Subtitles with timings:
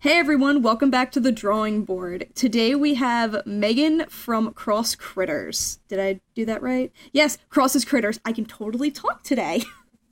[0.00, 2.28] Hey everyone, welcome back to the drawing board.
[2.36, 5.80] Today we have Megan from Cross Critters.
[5.88, 6.92] Did I do that right?
[7.12, 8.20] Yes, Cross's Critters.
[8.24, 9.64] I can totally talk today.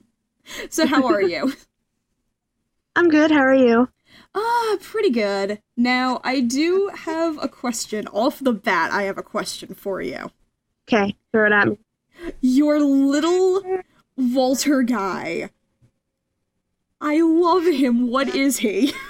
[0.69, 1.53] so, how are you?
[2.97, 3.31] I'm good.
[3.31, 3.87] How are you?
[4.35, 5.61] Ah, pretty good.
[5.77, 8.07] Now, I do have a question.
[8.07, 10.31] Off the bat, I have a question for you.
[10.85, 11.77] Okay, throw it at me.
[12.41, 13.63] Your little
[14.17, 15.49] Walter guy.
[16.99, 18.09] I love him.
[18.09, 18.91] What is he?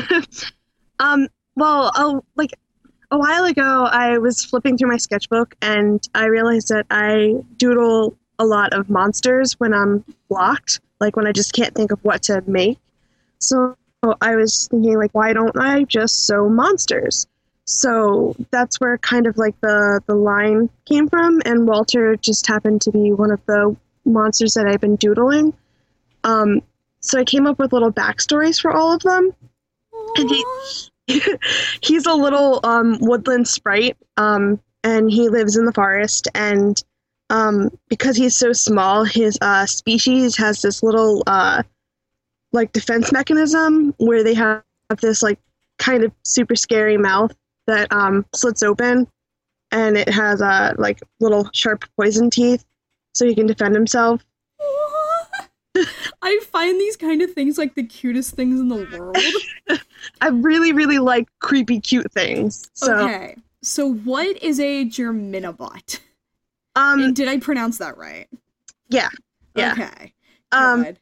[0.98, 2.52] um, well, like
[3.10, 8.16] a while ago, I was flipping through my sketchbook and I realized that I doodle
[8.38, 12.22] a lot of monsters when I'm blocked, like when I just can't think of what
[12.24, 12.78] to make.
[13.38, 13.76] So
[14.20, 17.26] I was thinking, like, why don't I just sew monsters?
[17.64, 22.80] So that's where kind of like the the line came from, and Walter just happened
[22.82, 25.52] to be one of the monsters that I've been doodling.
[26.22, 26.62] Um,
[27.00, 29.32] so I came up with little backstories for all of them,
[30.16, 30.44] and he
[31.82, 36.28] he's a little um, woodland sprite, um, and he lives in the forest.
[36.34, 36.82] And
[37.30, 41.62] um, because he's so small, his uh, species has this little uh,
[42.52, 44.62] like defense mechanism where they have
[45.00, 45.38] this like
[45.78, 47.34] kind of super scary mouth
[47.66, 49.06] that um, slits open,
[49.70, 52.64] and it has uh, like little sharp poison teeth,
[53.14, 54.24] so he can defend himself.
[56.22, 59.80] I find these kind of things like the cutest things in the world.
[60.20, 62.70] I really, really like creepy, cute things.
[62.74, 62.96] So.
[62.96, 66.00] Okay, so what is a Germinabot?
[66.74, 68.28] Um, and did I pronounce that right?
[68.88, 69.08] Yeah.
[69.54, 69.72] Yeah.
[69.72, 70.12] Okay.
[70.52, 70.98] Um, Good.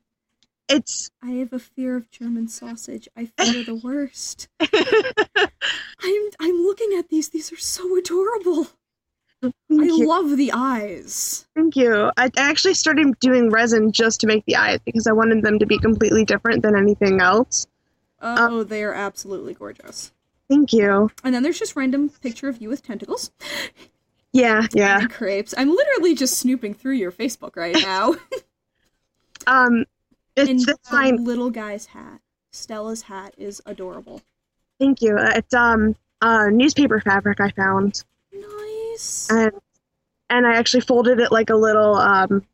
[0.69, 3.08] it's I have a fear of German sausage.
[3.17, 4.48] I fear the worst.
[4.61, 7.30] I'm I'm looking at these.
[7.30, 8.69] These are so adorable.
[9.70, 10.06] I you.
[10.09, 11.47] love the eyes.
[11.55, 12.11] Thank you.
[12.17, 15.67] I actually started doing resin just to make the eyes because I wanted them to
[15.67, 17.67] be completely different than anything else.
[18.20, 20.12] Oh, they are absolutely gorgeous.
[20.48, 21.11] Thank you.
[21.23, 23.31] And then there's just random picture of you with tentacles
[24.33, 25.01] Yeah, yeah.
[25.01, 25.55] and crepes.
[25.56, 28.14] I'm literally just snooping through your Facebook right now.
[29.47, 29.85] Um,
[30.36, 31.23] and it's it's fine.
[31.24, 32.20] little guy's hat.
[32.52, 34.23] Stella's hat is adorable.
[34.79, 35.17] Thank you.
[35.18, 38.45] It's um uh newspaper fabric I found, Nice.
[39.30, 39.52] And
[40.30, 42.44] and I actually folded it like a little um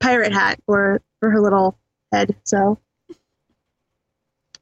[0.00, 1.78] pirate hat for for her little
[2.12, 2.34] head.
[2.44, 2.78] So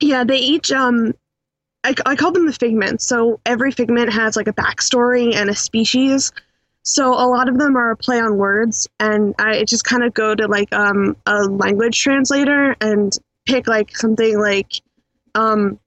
[0.01, 1.15] yeah, they each um.
[1.83, 3.07] I, I call them the figments.
[3.07, 6.31] So every figment has like a backstory and a species.
[6.83, 10.13] So a lot of them are a play on words, and I just kind of
[10.13, 13.17] go to like um, a language translator and
[13.47, 14.83] pick like something like,
[15.35, 15.79] um,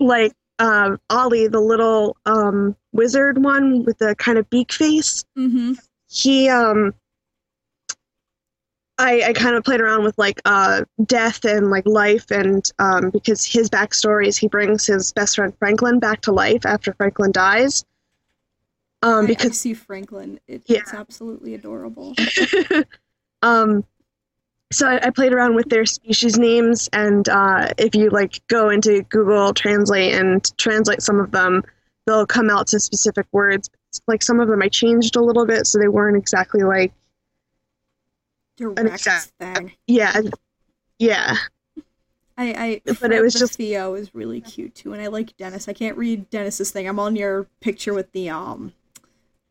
[0.00, 5.24] like uh, Ollie, the little um, wizard one with the kind of beak face.
[5.36, 5.74] Mm-hmm.
[6.08, 6.94] He um,
[8.98, 13.10] I I kind of played around with like uh, death and like life, and um,
[13.10, 17.32] because his backstory is he brings his best friend Franklin back to life after Franklin
[17.32, 17.84] dies.
[19.02, 20.40] Um, I, I because see Franklin.
[20.48, 20.78] It, Yeah.
[20.78, 22.14] It's absolutely adorable.
[23.42, 23.84] um
[24.72, 28.70] so I, I played around with their species names and uh, if you like go
[28.70, 31.62] into google translate and translate some of them
[32.06, 33.70] they'll come out to specific words
[34.06, 36.92] like some of them i changed a little bit so they weren't exactly like
[38.56, 39.72] Direct exact- thing.
[39.86, 40.20] yeah
[40.98, 41.36] yeah
[42.38, 45.68] I, I But it was just- Theo is really cute too, and I like Dennis.
[45.68, 46.86] I can't read Dennis's thing.
[46.86, 48.74] I'm on your picture with the um,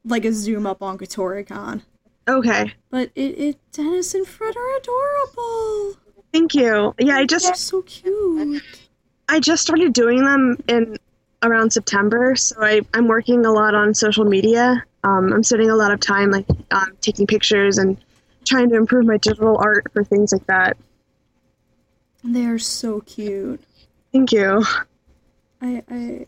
[0.03, 1.81] like a zoom up on Katoricon.
[2.27, 5.95] Okay But it, it Dennis and Fred are adorable.
[6.33, 8.63] thank you yeah i They're just so cute.
[9.29, 10.97] i just started doing them in
[11.43, 15.75] around september so I, i'm working a lot on social media um, i'm spending a
[15.75, 17.97] lot of time like um, taking pictures and
[18.45, 20.77] trying to improve my digital art for things like that
[22.23, 23.61] They are so cute.
[24.11, 24.63] thank you
[25.61, 26.25] I I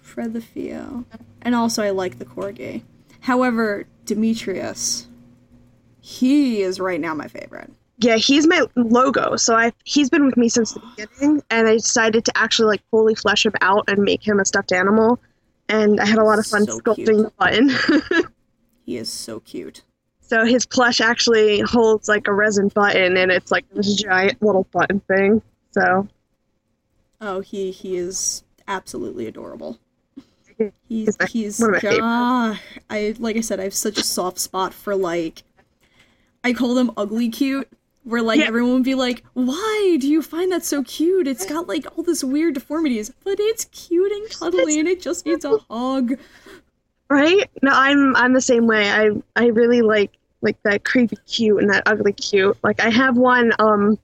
[0.00, 1.04] Fred the Theo,
[1.42, 2.82] and also I like the corgi.
[3.22, 5.08] However, Demetrius,
[6.06, 7.68] he is right now my favorite.
[7.98, 11.72] yeah he's my logo so i he's been with me since the beginning and i
[11.72, 15.18] decided to actually like fully flesh him out and make him a stuffed animal
[15.68, 18.24] and i had a lot of fun So sculpting the button
[18.86, 19.82] He is so cute.
[20.20, 24.64] so his plush actually holds like a resin button and it's like this giant little
[24.72, 25.42] button thing
[25.72, 26.06] so
[27.20, 29.78] Oh, he he is absolutely adorable.
[30.58, 32.00] He's He's he's one of my favorites.
[32.04, 32.60] ah,
[32.90, 35.42] I like I said, I have such a soft spot for like
[36.46, 37.68] I call them ugly cute.
[38.04, 38.46] Where like Yeah.
[38.46, 41.26] everyone would be like, "Why do you find that so cute?
[41.26, 45.26] It's got like all this weird deformities, but it's cute and cuddly, and it just
[45.26, 46.16] needs a hug."
[47.08, 51.60] right no i'm i'm the same way i i really like like that creepy cute
[51.60, 53.96] and that ugly cute like i have one um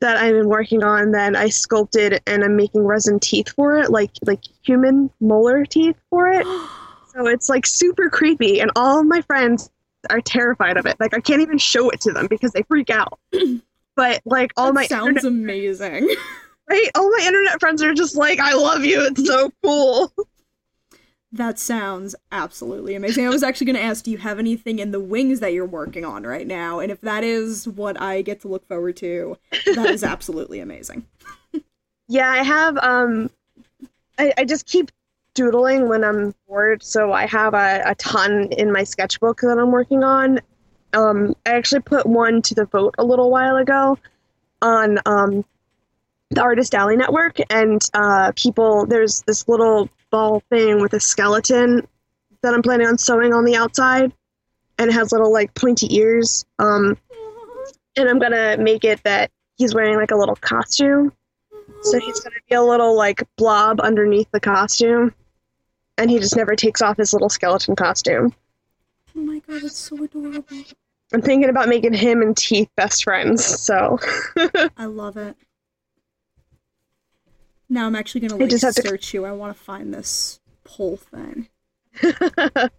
[0.00, 3.90] that I've been working on that I sculpted and I'm making resin teeth for it,
[3.90, 6.46] like like human molar teeth for it.
[7.12, 9.68] So it's like super creepy, and all of my friends
[10.08, 10.96] are terrified of it.
[10.98, 13.18] Like I can't even show it to them because they freak out.
[13.96, 16.08] But like all that my sounds internet, amazing.
[16.70, 19.04] right, all my internet friends are just like, "I love you.
[19.04, 20.10] It's so cool."
[21.32, 23.24] that sounds absolutely amazing.
[23.24, 25.66] I was actually going to ask, do you have anything in the wings that you're
[25.66, 26.80] working on right now?
[26.80, 29.36] And if that is what I get to look forward to,
[29.74, 31.06] that is absolutely amazing.
[32.12, 32.76] Yeah, I have.
[32.78, 33.30] Um,
[34.18, 34.90] I, I just keep
[35.34, 39.70] doodling when I'm bored, so I have a, a ton in my sketchbook that I'm
[39.70, 40.40] working on.
[40.92, 43.98] Um, I actually put one to the vote a little while ago
[44.62, 45.44] on um,
[46.30, 48.86] the Artist Alley Network, and uh, people.
[48.86, 51.86] There's this little ball thing with a skeleton
[52.42, 54.12] that I'm planning on sewing on the outside,
[54.78, 56.44] and it has little like pointy ears.
[56.58, 56.96] Um,
[57.96, 61.12] and I'm gonna make it that he's wearing like a little costume.
[61.82, 65.14] So he's gonna be a little like blob underneath the costume,
[66.00, 68.34] and he just never takes off his little skeleton costume.
[69.14, 70.64] Oh my god, that's so adorable.
[71.12, 73.44] I'm thinking about making him and Teeth best friends.
[73.44, 73.98] So
[74.76, 75.36] I love it.
[77.68, 79.26] Now I'm actually gonna like have to- search you.
[79.26, 81.48] I want to find this pole thing.
[82.02, 82.70] I,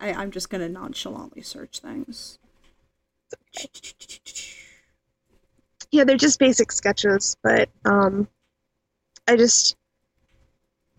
[0.00, 2.38] I'm just gonna nonchalantly search things.
[5.90, 8.28] yeah, they're just basic sketches, but um,
[9.28, 9.76] I just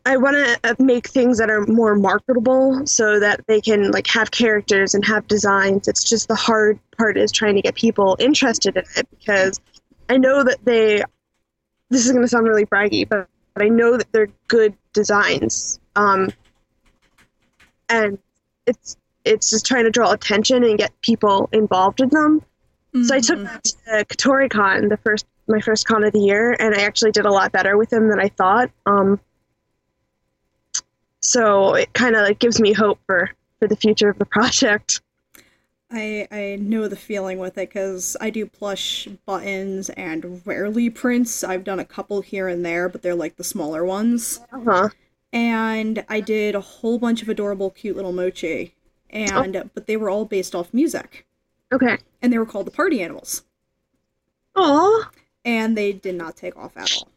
[0.08, 4.32] I want to make things that are more marketable so that they can like have
[4.32, 5.90] characters and have designs.
[5.90, 9.60] It's just the hard part is trying to get people interested in it because
[10.08, 11.04] I know that they.
[11.90, 15.78] This is going to sound really braggy, but, but I know that they're good designs.
[15.98, 16.32] Um,
[17.90, 18.18] and
[18.66, 18.96] it's
[19.26, 22.42] it's just trying to draw attention and get people involved in them.
[23.04, 23.44] So I took Mhm.
[23.44, 27.26] that to KatoriCon, the first my first con of the year, and I actually did
[27.26, 28.72] a lot better with them than I thought.
[28.86, 29.20] Um,
[31.22, 35.02] so it kind of like gives me hope for for the future of the project.
[35.90, 41.44] I I know the feeling with it because I do plush buttons and rarely prints.
[41.44, 44.42] I've done a couple here and there, but they're like the smaller ones.
[44.52, 44.90] Uh-huh.
[45.34, 48.76] And I did a whole bunch of adorable, cute little mochi,
[49.10, 51.26] and but they were all based off music,
[51.72, 51.98] Okay.
[52.22, 53.44] and they were called the Party Animals,
[54.56, 55.06] Oh.
[55.46, 57.08] and they did not take off at all,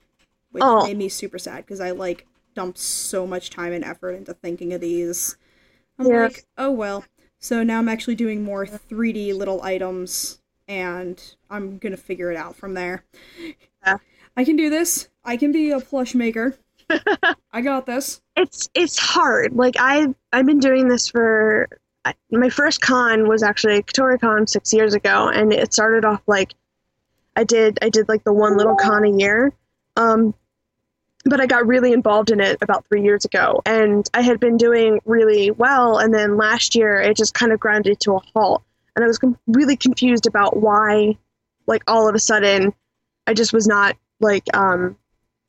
[0.53, 0.87] which Oh.
[0.87, 4.73] made me super sad because I like dumped so much time and effort into thinking
[4.73, 5.37] of these.
[5.99, 6.25] I'm Yeah.
[6.25, 7.05] like, oh well.
[7.39, 12.57] So now I'm actually doing more 3D little items, and I'm gonna figure it out
[12.57, 13.05] from there.
[13.87, 13.99] Yeah.
[14.37, 15.09] I can do this.
[15.25, 16.57] I can be a plush maker.
[17.53, 18.21] I got this.
[18.37, 19.53] It's it's hard.
[19.53, 21.69] Like I I've been doing this for
[22.31, 26.55] my first con was actually KatoriCon six years ago, and it started off like
[27.37, 29.53] I did I did like the one little con a year,
[29.97, 30.35] um,
[31.25, 34.57] but I got really involved in it about three years ago, and I had been
[34.57, 38.63] doing really well, and then last year it just kind of grounded to a halt,
[38.97, 41.17] and I was com- really confused about why,
[41.67, 42.73] like all of a sudden,
[43.27, 44.97] I just was not like um,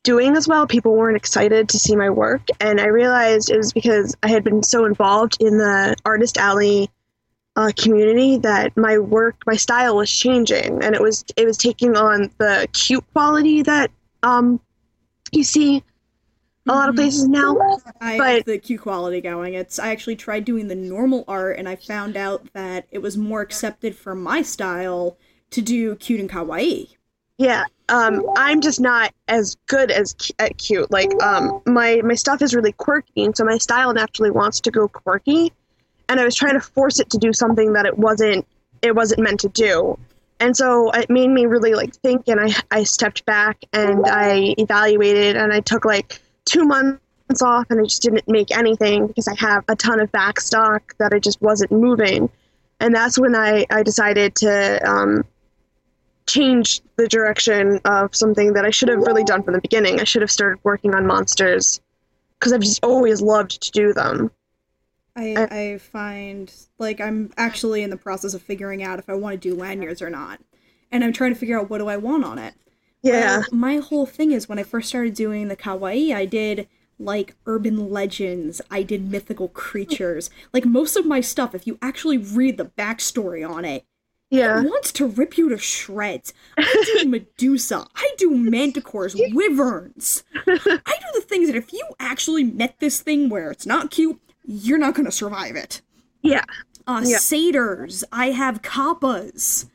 [0.02, 0.66] doing as well.
[0.66, 4.44] People weren't excited to see my work, and I realized it was because I had
[4.44, 6.90] been so involved in the Artist Alley
[7.56, 11.96] uh, community that my work, my style was changing, and it was it was taking
[11.96, 13.90] on the cute quality that
[14.22, 14.60] um,
[15.32, 15.82] you see
[16.68, 16.98] a lot of Mhm.
[16.98, 17.56] places now.
[18.00, 19.54] I But- the cute quality going.
[19.54, 23.16] It's I actually tried doing the normal art and I found out that it was
[23.16, 25.16] more accepted for my style
[25.50, 26.88] to do cute and kawaii.
[27.38, 30.90] Yeah, um, I'm just not as good as at cute.
[30.92, 34.70] Like, um, my my stuff is really quirky, and so my style naturally wants to
[34.70, 35.52] go quirky.
[36.08, 38.46] And I was trying to force it to do something that it wasn't
[38.82, 39.98] it wasn't meant to do.
[40.42, 44.56] And so it made me really like think, and I I stepped back and I
[44.58, 49.28] evaluated, and I took like two months off, and I just didn't make anything because
[49.28, 52.28] I have a ton of back stock that I just wasn't moving.
[52.80, 55.24] And that's when I I decided to um,
[56.26, 60.00] change the direction of something that I should have really done from the beginning.
[60.00, 61.80] I should have started working on monsters
[62.40, 64.32] because I've just always loved to do them.
[65.16, 69.14] I Uh, I find like I'm actually in the process of figuring out if I
[69.14, 70.40] want to do lanyards or not.
[70.90, 72.54] And I'm trying to figure out what do I want on it.
[73.02, 73.40] Yeah.
[73.40, 77.34] Well, my whole thing is when I first started doing the kawaii, I did like
[77.46, 80.30] urban legends, I did mythical creatures.
[80.52, 83.84] Like most of my stuff, if you actually read the backstory on it,
[84.30, 84.60] Yeah.
[84.60, 86.32] it wants to rip you to shreds.
[86.56, 90.22] I do Medusa, I do manticores, wyverns.
[90.46, 90.58] I
[91.00, 94.78] do the things that if you actually met this thing where it's not cute, you're
[94.78, 95.80] not gonna survive it.
[96.22, 96.44] Yeah.
[96.86, 97.18] Uh, Yeah.
[97.18, 98.04] satyrs.
[98.12, 99.66] I have kappas.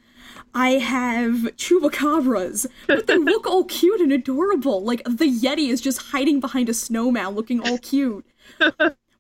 [0.54, 4.84] I have chupacabras, but they look all cute and adorable.
[4.84, 8.26] Like the Yeti is just hiding behind a snowman looking all cute.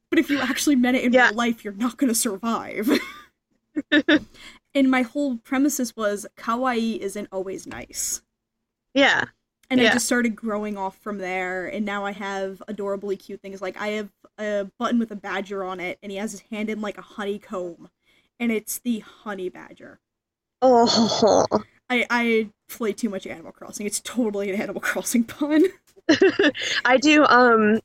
[0.09, 1.27] But if you actually met it in Yeah.
[1.27, 2.89] real life, you're not gonna survive.
[4.73, 8.21] and my whole premises was kawaii isn't always nice.
[8.93, 9.25] Yeah.
[9.69, 9.93] And I Yeah.
[9.93, 13.61] just started growing off from there, and now I have adorably cute things.
[13.61, 14.09] Like I have
[14.39, 17.01] a button with a badger on it, and he has his hand in like a
[17.01, 17.89] honeycomb,
[18.39, 19.99] and it's the honey badger.
[20.61, 21.45] Oh.
[21.89, 23.85] I I play too much Animal Crossing.
[23.85, 25.63] It's totally an Animal Crossing pun.
[26.85, 27.79] I do um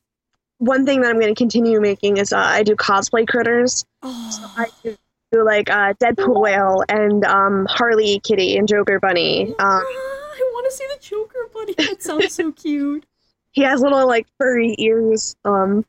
[0.58, 3.84] one thing that I'm going to continue making is uh, I do cosplay critters.
[4.02, 4.96] Oh, I do,
[5.32, 9.48] do like uh, Deadpool whale and um, Harley Kitty and Joker Bunny.
[9.48, 11.31] Um, I want to see the Joker
[11.64, 11.75] bunny.
[11.88, 13.04] That sounds so cute.
[13.52, 15.37] he has little like furry ears.
[15.45, 15.85] Um,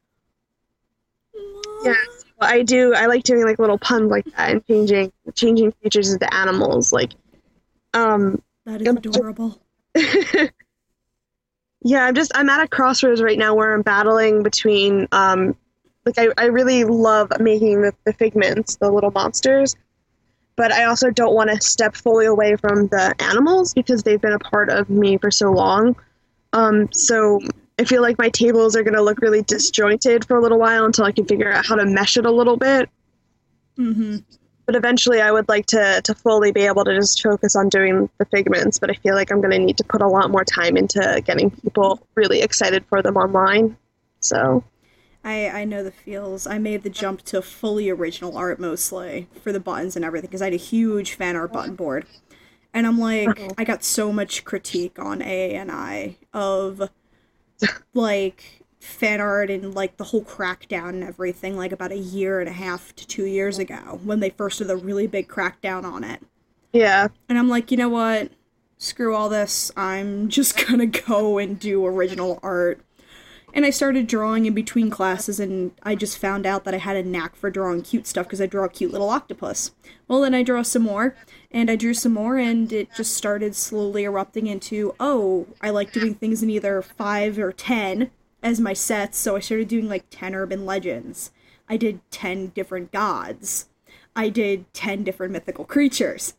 [1.83, 2.93] yeah, so I do.
[2.93, 6.93] I like doing like little puns like that and changing changing creatures into animals.
[6.93, 7.11] Like,
[7.93, 9.59] um, That is adorable.
[11.83, 15.55] yeah, I'm just I'm at a crossroads right now where I'm battling between um,
[16.05, 19.75] like I, I really love making the, the figments, the little monsters,
[20.55, 24.33] but I also don't want to step fully away from the animals because they've been
[24.33, 25.95] a part of me for so long.
[26.53, 27.39] Um, so
[27.79, 30.85] I feel like my tables are going to look really disjointed for a little while
[30.85, 32.89] until I can figure out how to mesh it a little bit.
[33.77, 34.17] Mm-hmm.
[34.65, 38.09] But eventually, I would like to to fully be able to just focus on doing
[38.17, 38.79] the figments.
[38.79, 41.21] But I feel like I'm going to need to put a lot more time into
[41.25, 43.75] getting people really excited for them online.
[44.21, 44.63] So
[45.23, 46.47] I I know the feels.
[46.47, 50.41] I made the jump to fully original art mostly for the buttons and everything because
[50.41, 52.05] I had a huge fan art button board,
[52.73, 53.55] and I'm like Uh-huh.
[53.57, 56.89] I got so much critique on A and I of
[57.93, 62.49] like fan art and like the whole crackdown and everything like about a year and
[62.49, 66.03] a half to two years ago when they first did the really big crackdown on
[66.03, 66.21] it.
[66.73, 68.31] yeah, And I'm like, you know what?
[68.77, 69.71] Screw all this.
[69.75, 72.81] I'm just gonna go and do original art.
[73.55, 76.95] And I started drawing in between classes, and I just found out that I had
[76.95, 79.71] a knack for drawing cute stuff because I draw a cute little octopus.
[80.07, 81.15] Well, then I draw some more,
[81.51, 85.93] and I drew some more, and it just started slowly erupting into oh, I like
[85.93, 88.09] doing things in either five or ten
[88.41, 91.31] as my sets, so I started doing like 10 urban legends.
[91.69, 93.69] I did 10 different gods.
[94.15, 96.33] I did 10 different mythical creatures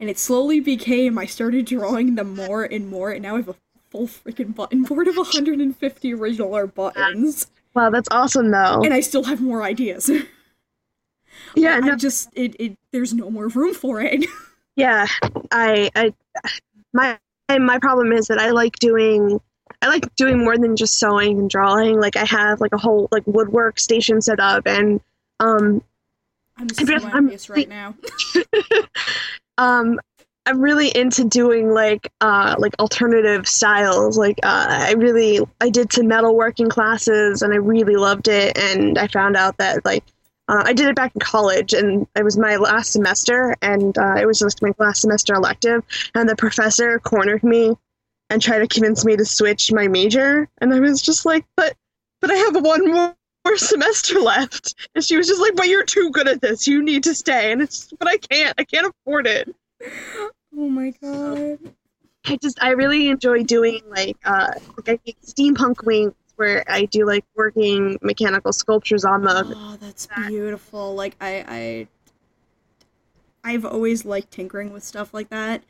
[0.00, 3.48] and it slowly became I started drawing them more and more, and now I have
[3.48, 3.56] a
[3.90, 8.82] full freaking button board of 150 original art buttons, wow, that's awesome though.
[8.82, 10.10] and I still have more ideas.
[11.54, 14.24] yeah, I no, just it, it there's no more room for it.
[14.76, 15.06] yeah.
[15.50, 16.14] I, I,
[16.92, 17.18] my,
[17.48, 19.40] my problem is that I like doing.
[19.80, 22.00] I like doing more than just sewing and drawing.
[22.00, 25.00] Like I have like a whole like woodwork station set up, and
[25.38, 25.82] um,
[26.56, 27.94] I'm so I'm- right now.
[29.58, 30.00] um
[30.48, 34.16] i'm really into doing like uh like alternative styles.
[34.16, 38.56] Like uh i really i did some metalworking classes and i really loved it.
[38.56, 40.04] And i found out that like
[40.48, 44.14] uh, i did it back in college and it was my last semester and uh,
[44.14, 45.84] it was just my last semester elective.
[46.14, 47.76] And the professor cornered me
[48.30, 50.48] and tried to convince me to switch my major.
[50.62, 51.74] And i was just like but
[52.22, 53.14] but i have one more
[53.56, 54.74] semester left.
[54.94, 56.66] And she was just like but you're too good at this.
[56.66, 57.52] You need to stay.
[57.52, 58.54] And it's but i can't.
[58.56, 59.54] I can't afford it
[60.58, 61.58] Oh my god.
[62.26, 66.86] I just I really enjoy doing like uh like I make steampunk wings where I
[66.86, 69.52] do like working mechanical sculptures on them.
[69.54, 70.96] Oh, that's beautiful.
[70.96, 71.88] Like I I
[73.44, 75.62] I've always liked tinkering with stuff like that.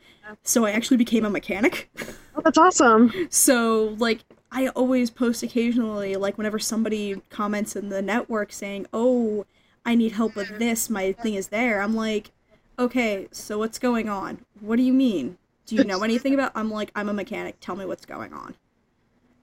[0.43, 1.89] So I actually became a mechanic.
[2.35, 3.11] Oh, that's awesome.
[3.29, 4.19] So, like,
[4.49, 9.45] I always post occasionally, like, whenever somebody comments in the network saying, Oh,
[9.85, 11.81] I need help with this, my thing is there.
[11.81, 12.31] I'm like,
[12.79, 14.39] Okay, so what's going on?
[14.61, 15.37] What do you mean?
[15.65, 16.53] Do you know anything about?
[16.55, 17.57] I'm like, I'm a mechanic.
[17.59, 18.55] Tell me what's going on.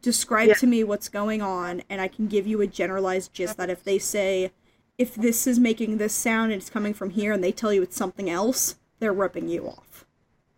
[0.00, 0.54] Describe Yeah.
[0.54, 3.84] to me what's going on, and I can give you a generalized gist that if
[3.84, 4.52] they say,
[4.96, 7.82] if this is making this sound and it's coming from here, and they tell you
[7.82, 10.06] it's something else, they're ripping you off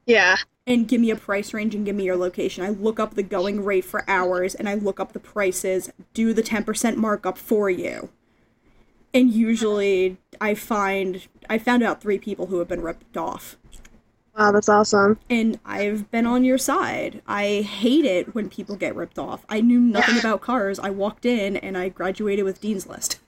[0.06, 0.37] Yeah.
[0.64, 2.62] and give me a price range and give me your location.
[2.64, 6.32] I look up the going rate for hours and I look up the prices, do
[6.32, 8.11] the 10% markup for you.
[9.14, 13.56] And usually I find I found out 3 people who have been ripped off.
[14.36, 15.18] Wow, that's awesome.
[15.28, 17.22] And I've been on your side.
[17.26, 19.44] I hate it when people get ripped off.
[19.48, 20.78] I knew nothing about cars.
[20.78, 23.18] I walked in and I graduated with Dean's List.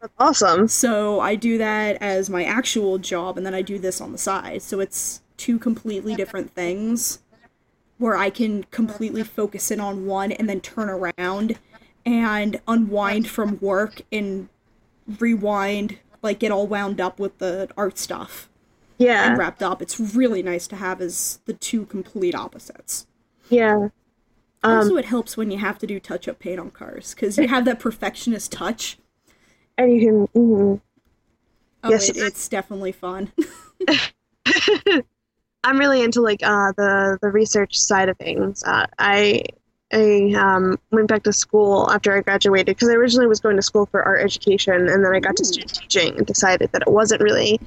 [0.00, 0.66] That's awesome.
[0.66, 4.18] So I do that as my actual job, and then I do this on the
[4.18, 4.62] side.
[4.62, 7.20] So it's two completely different things
[7.98, 11.58] where I can completely focus in on one and then turn around
[12.04, 14.48] and unwind from work and
[15.18, 18.48] rewind, like get all wound up with the art stuff.
[18.96, 19.28] Yeah.
[19.28, 19.82] and wrapped up.
[19.82, 23.06] It's really nice to have as the two complete opposites.
[23.50, 23.88] Yeah.
[24.62, 27.36] Um, also, it helps when you have to do touch up paint on cars because
[27.36, 28.96] you have that perfectionist touch.
[29.76, 30.42] and you can.
[30.42, 30.80] mhm.
[31.82, 32.08] Oh, Yes.
[32.08, 33.32] it, it's definitely fun.
[35.64, 38.62] I'm really into like uh, the the research side of things.
[38.64, 39.42] Uh, I
[39.94, 43.62] I um, went back to school after I graduated because I originally was going to
[43.62, 46.90] school for art education, and then I got to student teaching and decided that it
[46.90, 47.60] wasn't really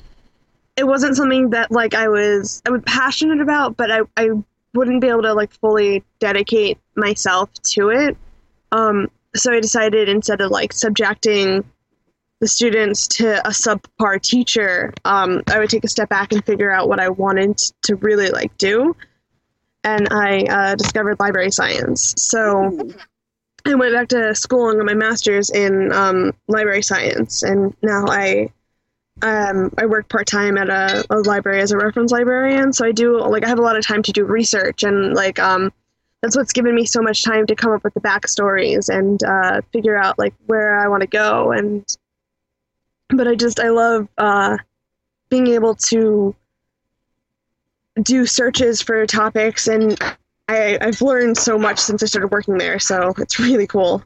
[0.78, 4.30] it wasn't something that like I was I was passionate about, but I I
[4.74, 8.16] wouldn't be able to like fully dedicate myself to it.
[8.72, 11.64] Um, so I decided instead of like subjecting
[12.40, 16.72] the students to a subpar teacher, um, I would take a step back and figure
[16.72, 18.96] out what I wanted to really like do.
[19.84, 22.14] And I uh, discovered library science.
[22.18, 22.92] So
[23.66, 28.06] I went back to school and got my master's in um, library science, and now
[28.08, 28.50] I
[29.22, 32.72] um, I work part time at a, a library as a reference librarian.
[32.72, 35.40] So I do like I have a lot of time to do research, and like
[35.40, 35.72] um,
[36.22, 39.62] that's what's given me so much time to come up with the backstories and uh,
[39.74, 41.52] figure out like where I want to go.
[41.52, 41.86] And
[43.10, 44.58] but I just I love uh,
[45.30, 46.36] being able to
[48.02, 50.00] do searches for topics and.
[50.50, 54.02] I, I've learned so much since I started working there, so it's really cool.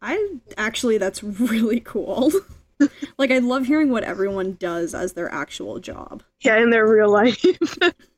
[0.00, 2.32] I actually, that's really cool.
[3.18, 6.22] like, I love hearing what everyone does as their actual job.
[6.40, 7.44] Yeah, in their real life.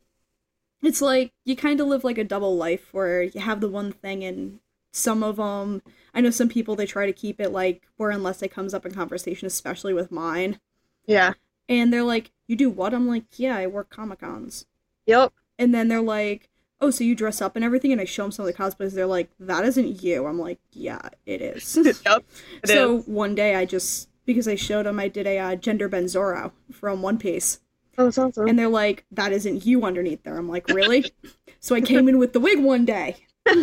[0.85, 3.91] It's like you kind of live like a double life where you have the one
[3.91, 4.61] thing, and
[4.93, 8.43] some of them, I know some people they try to keep it like where unless
[8.43, 10.61] it comes up in conversation, especially with mine,
[11.07, 11.33] yeah.
[11.71, 14.67] and they're like, "You do what?" I'm like, "Yeah, I work comic cons,"
[15.07, 15.33] Yep.
[15.59, 16.49] and then they're like.
[16.81, 18.93] Oh, so you dress up and everything, and I show them some of the cosplays.
[18.93, 22.25] They're like, "That isn't you." I'm like, "Yeah, it is." yep.
[22.63, 23.07] It so is.
[23.07, 26.53] one day I just because I showed them I did a uh, gender Ben Zoro
[26.73, 27.61] from One Piece,
[27.97, 28.49] Oh, that's awesome.
[28.49, 31.11] and they're like, "That isn't you underneath there." I'm like, "Really?"
[31.59, 33.17] so I came in with the wig one day,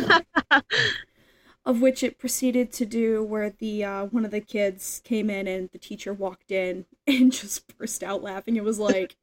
[1.65, 5.47] of which it proceeded to do where the uh, one of the kids came in
[5.47, 8.55] and the teacher walked in and just burst out laughing.
[8.55, 9.15] It was like.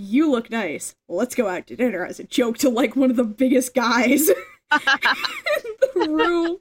[0.00, 0.94] You look nice.
[1.08, 4.28] Let's go out to dinner as a joke to like one of the biggest guys
[4.28, 4.36] in
[4.70, 6.58] the room.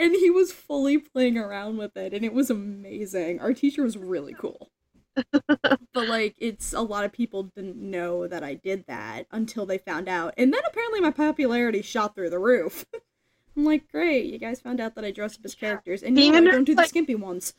[0.00, 3.38] And he was fully playing around with it and it was amazing.
[3.38, 4.72] Our teacher was really cool.
[5.32, 9.78] but like it's a lot of people didn't know that I did that until they
[9.78, 10.34] found out.
[10.36, 12.84] And then apparently my popularity shot through the roof.
[13.56, 16.02] I'm like, great, you guys found out that I dress up as characters.
[16.02, 17.54] And Being no, I under- don't do the skimpy ones.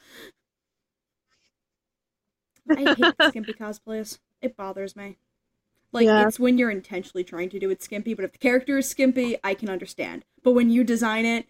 [2.69, 4.19] I hate skimpy cosplays.
[4.41, 5.17] It bothers me.
[5.91, 6.27] Like Yeah.
[6.27, 9.37] it's when you're intentionally trying to do it skimpy, but if the character is skimpy,
[9.43, 10.25] I can understand.
[10.43, 11.47] But when you design it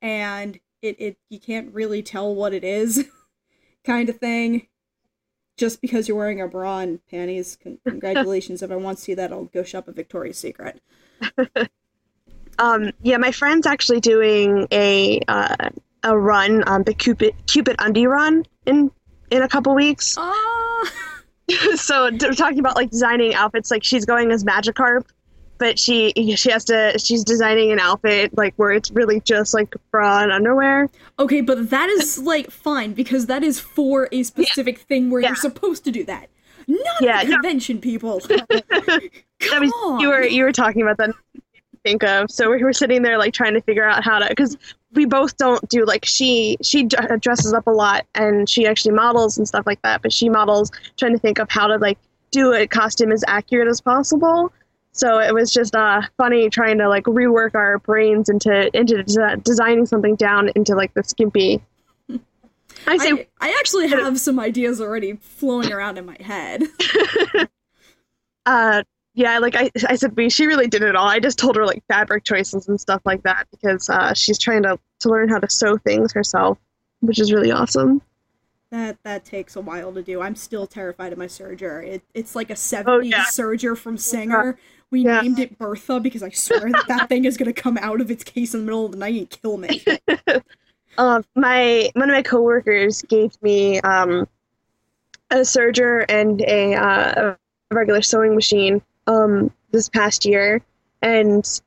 [0.00, 3.06] and it, it you can't really tell what it is,
[3.84, 4.68] kind of thing,
[5.56, 8.62] just because you're wearing a bra and panties, con- congratulations.
[8.62, 10.80] if I want to see that, I'll go shop at Victoria's Secret.
[12.58, 15.70] Um, yeah, my friend's actually doing a uh,
[16.02, 18.90] a run, um, the Cupid Cupid Undie run in
[19.30, 20.16] in a couple weeks.
[20.18, 20.92] Ah,
[21.76, 23.70] so talking about like designing outfits.
[23.70, 25.04] Like she's going as Magikarp,
[25.58, 29.74] but she she has to she's designing an outfit like where it's really just like
[29.90, 30.88] bra and underwear.
[31.18, 35.28] okay, but that is like fine because that is for a specific thing where Yeah.
[35.28, 36.28] you're supposed to do that.
[36.66, 37.30] Not Yeah, yeah.
[37.32, 38.20] convention, people.
[38.30, 39.10] I
[39.40, 40.00] Come on.
[40.00, 41.10] you were you were talking about that.
[41.84, 42.30] Think of.
[42.30, 44.58] So we were sitting there like trying to figure out how to because
[44.92, 49.38] we both don't do like she she dresses up a lot and she actually models
[49.38, 51.98] and stuff like that but she models trying to think of how to like
[52.30, 54.52] do a costume as accurate as possible.
[54.92, 59.42] So it was just uh funny trying to like rework our brains into into desi-
[59.42, 61.62] designing something down into like the skimpy.
[62.86, 66.64] I say I, I actually have some ideas already flowing around in my head.
[68.46, 68.82] uh
[69.14, 71.66] yeah like I, I said we she really did it all i just told her
[71.66, 75.38] like fabric choices and stuff like that because uh, she's trying to to learn how
[75.38, 76.58] to sew things herself
[77.00, 78.00] which is really awesome
[78.70, 80.20] That that takes a while to do.
[80.22, 81.84] I'm still terrified of my serger.
[81.84, 83.24] It, it's like a 70s Oh, yeah.
[83.24, 84.58] serger from Singer.
[84.92, 85.22] We Yeah.
[85.22, 88.12] named it Bertha because I swear that that thing is going to come out of
[88.12, 89.82] its case in the middle of the night and kill me.
[90.98, 94.28] uh, my one of my coworkers gave me um
[95.32, 97.34] a serger and a uh,
[97.70, 100.60] a regular sewing machine um this past year
[101.02, 101.60] and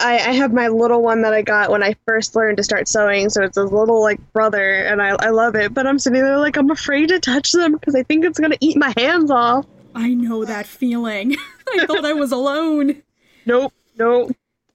[0.00, 2.88] I, I have my little one that I got when I first learned to start
[2.88, 5.72] sewing, so it's a little like brother, and I, I love it.
[5.72, 8.56] But I'm sitting there like I'm afraid to touch them because I think it's gonna
[8.58, 9.64] eat my hands off.
[9.94, 11.36] I know that feeling.
[11.78, 13.00] I thought I was alone.
[13.46, 14.32] Nope, nope.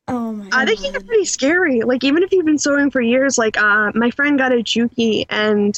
[0.07, 0.69] Oh my god.
[0.69, 1.81] I think it's pretty scary.
[1.81, 5.25] Like even if you've been sewing for years, like uh, my friend got a Juki,
[5.29, 5.77] and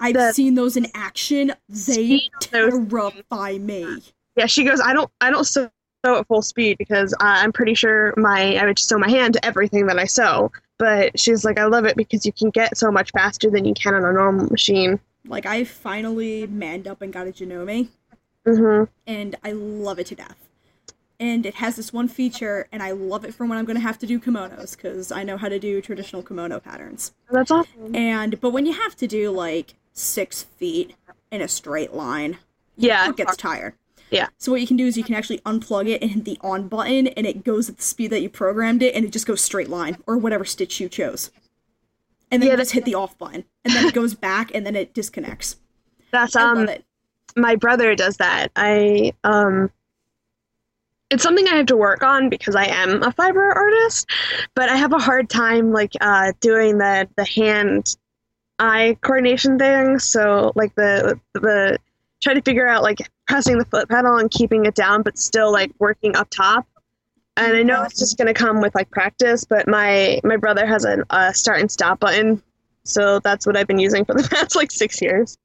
[0.00, 1.52] I've The- seen those in action.
[1.68, 4.02] They Speed of those- terrify me.
[4.36, 4.80] Yeah, she goes.
[4.80, 5.10] I don't.
[5.20, 5.70] I don't sew
[6.04, 9.86] at full speed because I'm pretty sure my I would sew my hand to everything
[9.86, 10.50] that I sew.
[10.78, 13.74] But she's like, I love it because you can get so much faster than you
[13.74, 14.98] can on a normal machine.
[15.26, 17.88] Like I finally manned up and got a Janome,
[18.44, 20.36] hmm and I love it to death.
[21.20, 23.98] And it has this one feature, and I love it for when I'm gonna have
[24.00, 27.12] to do kimonos because I know how to do traditional kimono patterns.
[27.30, 27.94] That's awesome.
[27.94, 30.96] And but when you have to do like six feet
[31.30, 32.38] in a straight line,
[32.76, 33.08] Yeah.
[33.08, 33.74] it gets tired.
[34.12, 34.28] Yeah.
[34.38, 36.68] So what you can do is you can actually unplug it and hit the on
[36.68, 39.40] button, and it goes at the speed that you programmed it, and it just goes
[39.40, 41.30] straight line or whatever stitch you chose.
[42.30, 44.66] And then Yeah, you just hit the off button, and then it goes back, and
[44.66, 45.56] then it disconnects.
[46.12, 46.68] That's um.
[47.36, 48.52] my brother does that.
[48.54, 49.70] I um
[51.10, 54.08] it's something I have to work on because I am a fiber artist,
[54.54, 57.96] but I have a hard time like uh doing the the hand
[58.58, 59.98] eye coordination thing.
[59.98, 61.78] So like the the
[62.22, 65.52] trying to figure out like pressing the foot pedal and keeping it down but still
[65.52, 66.66] like working up top.
[67.36, 70.84] And I know it's just gonna come with like practice, but my my brother has
[70.84, 72.42] a, a start and stop button,
[72.84, 75.38] so that's what I've been using for the past like six years.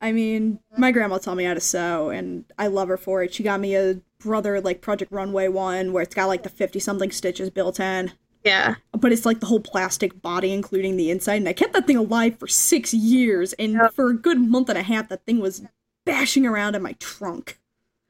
[0.00, 3.34] I mean, my grandma taught me how to sew, and I love her for it.
[3.34, 6.80] She got me a brother like Project Runway one, where it's got like the fifty
[6.80, 8.12] something stitches built in.
[8.44, 8.74] Yeah.
[8.92, 11.36] but it's like the whole plastic body, including the inside.
[11.36, 13.94] And I kept that thing alive for six years, and Yep.
[13.94, 15.62] for a good month and a half, that thing was
[16.04, 17.58] bashing around in my trunk,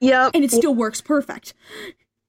[0.01, 0.33] Yep.
[0.35, 1.55] and it still works perfect.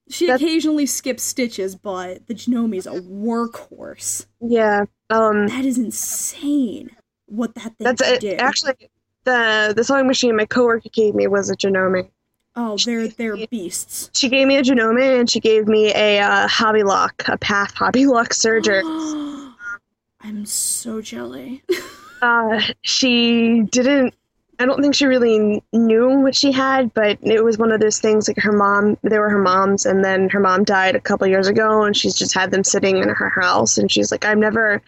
[0.08, 4.26] She That's- occasionally skips stitches, but the Janome is a workhorse.
[4.40, 4.84] Yeah.
[5.10, 6.90] Um That is insane.
[7.26, 8.38] What that thing that's can it.
[8.40, 8.88] Actually
[9.24, 12.08] the the sewing machine my coworker gave me was a Janome.
[12.56, 14.10] Oh, they're they're beasts.
[14.14, 18.28] She gave me a Janome and she gave me a uh, Hobbylock, a Pfaff Hobbylock
[18.28, 18.82] serger.
[20.20, 21.62] I'm so jelly.
[22.22, 24.14] uh she didn't
[24.58, 28.00] I don't think she really knew what she had, but it was one of those
[28.00, 31.26] things like her mom, they were her mom's, and then her mom died a couple
[31.26, 34.40] years ago, and she's just had them sitting in her house, and she's like, I'm
[34.40, 34.80] never,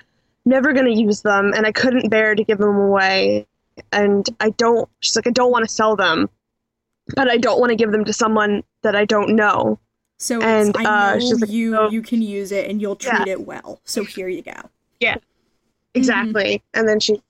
[0.47, 3.47] never gonna use them, and I couldn't bear to give them away,
[3.93, 6.31] and I don't, she's like, I don't want to sell them,
[7.15, 9.79] but I don't want to give them to someone that I don't know.
[10.19, 12.97] So And, I uh, know she's like, you "Oh." you can use it and you'll
[12.97, 13.33] treat Yeah.
[13.35, 13.81] it well.
[13.85, 14.53] So here you go.
[15.01, 15.17] Yeah,
[15.95, 16.63] exactly.
[16.75, 17.21] And then she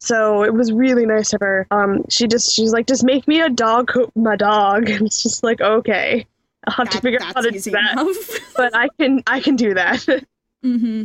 [0.00, 1.66] so it was really nice of her.
[1.70, 4.88] Um she just she's like, just make me a dog my dog.
[4.90, 6.26] And it's just like, okay.
[6.66, 8.40] I'll have to figure out how to do that.
[8.56, 10.00] But I can I can do that.
[10.64, 11.04] mm-hmm.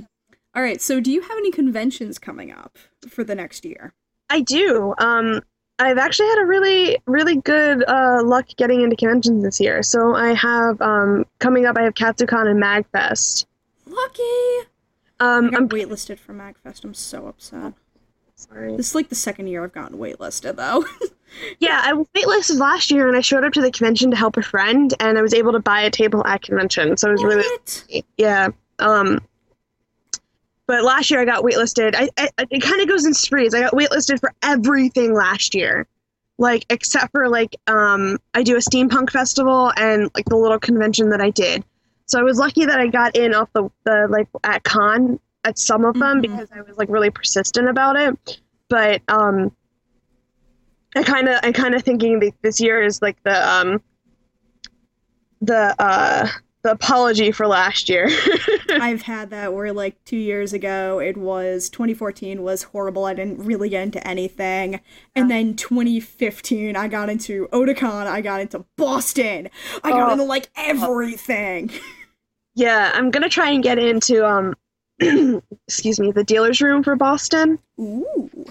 [0.55, 0.81] All right.
[0.81, 3.93] So, do you have any conventions coming up for the next year?
[4.29, 4.93] I do.
[4.97, 5.41] Um
[5.83, 9.83] I've actually had a really, really good uh, luck getting into conventions this year.
[9.83, 11.77] So I have um, coming up.
[11.77, 13.45] I have KatsuCon and MagFest.
[13.85, 14.21] Lucky.
[14.21, 14.65] I
[15.19, 16.83] Um, got I'm waitlisted for Magfest.
[16.83, 17.73] I'm so upset.
[18.35, 18.75] sorry.
[18.77, 20.85] This is like the second year I've gotten waitlisted, though.
[21.59, 24.37] Yeah, I was waitlisted last year, and I showed up to the convention to help
[24.37, 26.95] a friend, and I was able to buy a table at convention.
[26.95, 28.03] So it was really What?
[28.17, 28.49] Yeah.
[28.77, 29.19] Um,
[30.67, 31.95] but last year I got waitlisted.
[31.95, 33.53] I, I it kind of goes in sprees.
[33.53, 35.87] I got waitlisted for everything last year,
[36.37, 41.09] like except for like um I do a steampunk festival and like the little convention
[41.09, 41.63] that I did.
[42.05, 45.57] So I was lucky that I got in off the the like at con at
[45.57, 46.21] some of them Mhm.
[46.21, 48.39] because I was like really persistent about it.
[48.69, 49.51] But um,
[50.95, 53.81] I kind of I kind of thinking that this year is like the um
[55.41, 56.27] the uh
[56.63, 58.09] the apology for last year.
[58.69, 63.05] I've had that where like two years ago it was 2014 was horrible.
[63.05, 64.79] I didn't really get into anything,
[65.15, 68.07] and then 2015 I got into Otakon.
[68.07, 69.49] I got into Boston.
[69.83, 70.13] I got Oh.
[70.13, 71.69] into like everything.
[72.55, 74.55] yeah, I'm gonna try and get into um
[75.67, 77.59] excuse me, the dealer's room for Boston.
[77.79, 78.45] Ooh.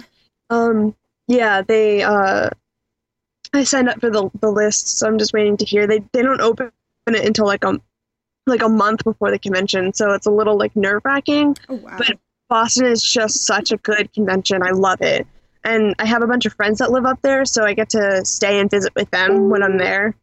[0.50, 0.94] Um
[1.28, 2.50] yeah, they uh
[3.54, 5.86] I signed up for the the list, so I'm just waiting to hear.
[5.86, 6.70] They they don't open
[7.06, 7.80] it until like a
[8.46, 11.56] like a month before the convention, so it's a little like nerve wracking.
[11.68, 11.94] Oh wow.
[11.98, 14.62] But- Boston is just such a good convention.
[14.62, 15.26] I love it.
[15.64, 18.22] And I have a bunch of friends that live up there, so I get to
[18.26, 20.14] stay and visit with them when I'm there,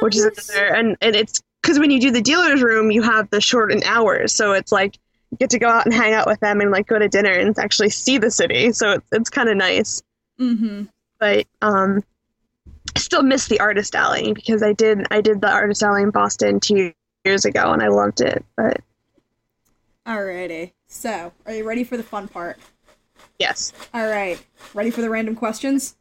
[0.00, 0.48] which is Nice.
[0.48, 0.66] another.
[0.68, 4.32] And, and it's because when you do the dealer's room, you have the shortened hours,
[4.34, 4.96] so it's like
[5.30, 7.32] you get to go out and hang out with them and like go to dinner
[7.32, 8.72] and actually see the city.
[8.72, 10.02] So it's it's kind of nice.
[10.40, 10.84] Mm-hmm.
[11.18, 12.02] But um,
[12.96, 16.10] I still miss the artist alley because I did I did the artist alley in
[16.12, 18.44] Boston two years ago and I loved it.
[18.56, 18.80] But
[20.06, 20.72] Alrighty.
[20.86, 22.58] So, are you ready for the fun part?
[23.38, 24.40] yes, All right.
[24.74, 25.96] Ready for the random questions?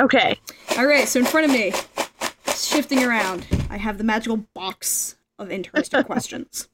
[0.00, 0.38] okay.
[0.78, 1.06] All right.
[1.08, 1.72] So in front of me,
[2.54, 6.68] shifting around, I have the magical box of interesting questions.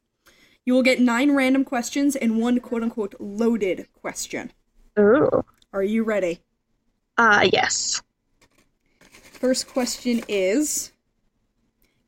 [0.64, 4.52] You will get nine random questions and one quote unquote loaded question.
[4.98, 5.44] Ooh.
[5.72, 6.40] Are you ready?
[7.16, 8.02] Uh, yes.
[9.10, 10.92] First question is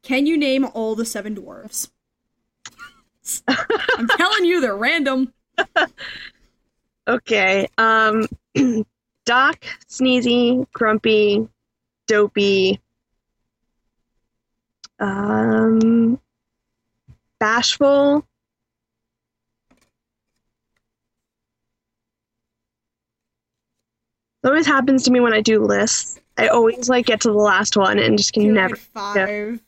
[0.02, 1.90] Can you name all the seven dwarves?
[3.46, 5.32] I'm telling you, they're random.
[7.08, 7.66] Okay.
[7.76, 8.26] Um,
[9.24, 11.48] Doc, Sneezy, Grumpy,
[12.06, 12.80] Dopey,
[15.00, 16.20] um,
[17.40, 18.24] Bashful.
[24.42, 26.20] It always happens to me when I do lists.
[26.38, 28.76] I always like get to the last one and just can never.
[28.76, 29.60] five.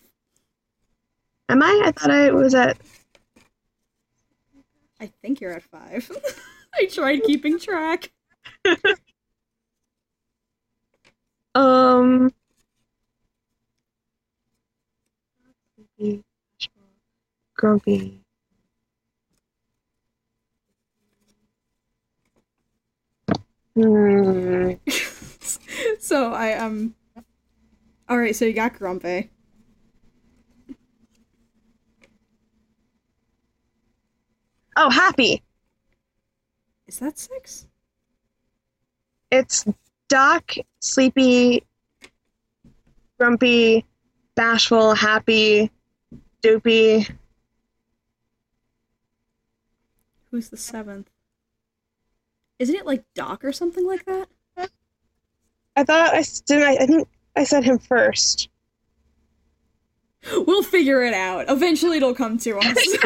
[1.53, 1.83] Am I?
[1.85, 2.79] I thought I was at.
[4.99, 6.11] I think you're at five.
[6.75, 8.11] I tried keeping track.
[11.55, 12.33] Um.
[17.55, 18.23] Grumpy.
[23.75, 24.73] Hmm.
[26.01, 26.95] so I um.
[28.09, 29.31] All right, so you got Grumpy.
[34.85, 35.40] Oh, happy.
[36.88, 37.68] Is that six?
[39.31, 39.64] It's
[40.09, 41.62] Doc, Sleepy,
[43.16, 43.87] Grumpy,
[44.35, 45.71] Bashful, Happy,
[46.42, 47.07] Dopey.
[50.33, 51.09] Who's the seventh?
[52.59, 54.27] Isn't it like Doc or something like that?
[55.77, 56.64] I thought I didn't.
[56.64, 58.49] I, I think I said him first.
[60.33, 61.49] We'll figure it out.
[61.49, 62.97] Eventually, it'll come to us.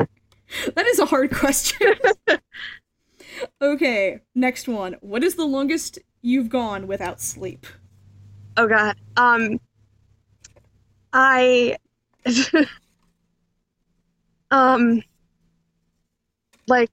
[0.74, 1.94] that is a hard question.
[3.62, 4.96] okay, next one.
[5.00, 7.66] What is the longest you've gone without sleep?
[8.56, 8.96] Oh God.
[9.16, 9.60] Um.
[11.12, 11.76] I.
[14.50, 15.02] um.
[16.66, 16.90] Like,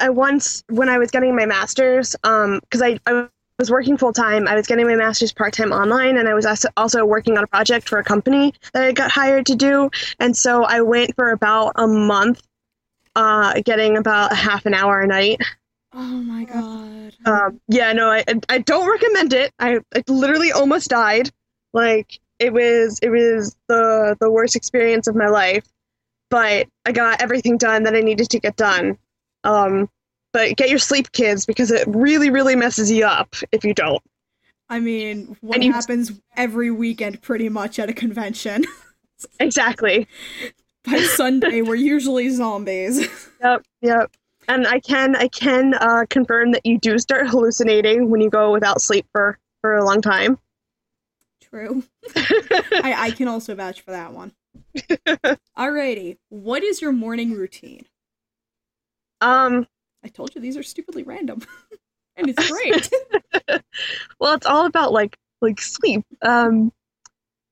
[0.00, 4.12] I once when I was getting my master's, um, because I I was working full
[4.12, 4.46] time.
[4.46, 7.46] I was getting my master's part time online, and I was also working on a
[7.48, 9.90] project for a company that I got hired to do.
[10.20, 12.40] And so I went for about a month,
[13.16, 15.42] uh, getting about a half an hour a night.
[15.92, 17.14] Oh my god.
[17.24, 19.52] Um, yeah, no, I I don't recommend it.
[19.58, 21.30] I, I literally almost died.
[21.72, 25.66] Like it was it was the the worst experience of my life.
[26.30, 28.98] But I got everything done that I needed to get done.
[29.42, 29.88] Um,
[30.38, 34.00] but get your sleep, kids, because it really really messes you up if you don't.
[34.68, 38.64] I mean, what you- happens every weekend pretty much at a convention?
[39.40, 40.06] Exactly.
[40.84, 43.08] By Sunday, we're usually zombies.
[43.40, 43.62] Yep.
[43.82, 44.10] Yep.
[44.46, 48.52] And I can I can uh, confirm that you do start hallucinating when you go
[48.52, 50.38] without sleep for for a long time.
[51.40, 51.82] True.
[52.16, 54.32] I, I can also vouch for that one.
[55.58, 56.18] Alrighty.
[56.28, 57.86] What is your morning routine?
[59.20, 59.66] Um.
[60.08, 61.42] I told you these are stupidly random.
[62.16, 62.90] and it's great.
[64.18, 66.72] well it's all about like like sleep um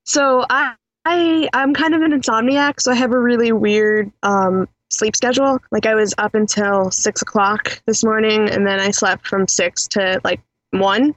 [0.05, 4.67] so i i i'm kind of an insomniac so i have a really weird um
[4.91, 9.29] sleep schedule like i was up until six o'clock this morning and then i slept
[9.29, 10.41] from six to like
[10.71, 11.15] one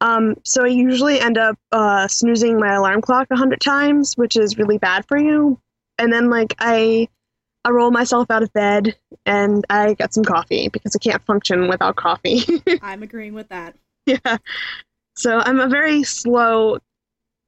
[0.00, 4.36] um so i usually end up uh snoozing my alarm clock a hundred times which
[4.36, 5.58] is really bad for you
[5.98, 7.06] and then like i
[7.64, 8.96] I roll myself out of bed
[9.26, 12.40] and I get some coffee because I can't function without coffee.
[12.82, 13.74] I'm agreeing with that.
[14.06, 14.38] Yeah.
[15.14, 16.78] So I'm a very slow,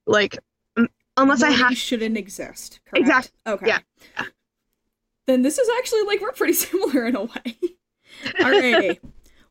[0.07, 0.39] like,
[1.17, 1.77] unless I have.
[1.77, 2.81] shouldn't exist.
[2.87, 3.01] Correct?
[3.01, 3.67] Exact- Okay.
[3.67, 3.79] yeah.
[5.27, 7.57] Then this is actually like we're pretty similar in a way.
[8.25, 8.99] Alrighty.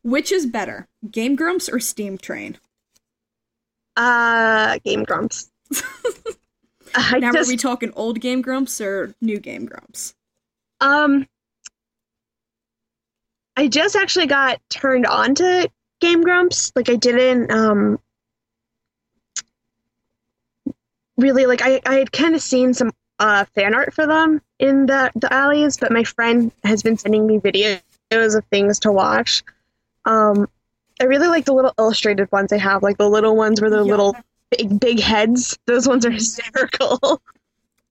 [0.04, 2.58] Which is better, Game Grumps or Steam Train?
[3.98, 5.50] Uh, Game Grumps.
[6.94, 10.14] Now, just, are we talking old Game Grumps or new Game Grumps?
[10.82, 11.28] Um,
[13.56, 16.72] I just actually got turned on to Game Grumps.
[16.76, 18.00] Like, I didn't, um,
[21.18, 24.88] really, like, I, I had kind of seen some, uh, fan art for them in
[24.88, 27.82] the, the alleys, but my friend has been sending me videos
[28.36, 29.44] of things to watch.
[30.06, 30.48] Um,
[31.00, 33.80] I really like the little illustrated ones they have, like the little ones where they're
[33.84, 33.92] Yeah.
[33.92, 34.16] little
[34.50, 35.58] big big heads.
[35.66, 37.22] Those ones are hysterical.